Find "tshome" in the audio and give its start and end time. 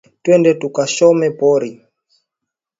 0.93-1.27